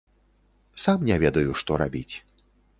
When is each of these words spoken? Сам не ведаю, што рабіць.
Сам 0.85 1.05
не 1.11 1.19
ведаю, 1.25 1.51
што 1.63 1.71
рабіць. 1.85 2.11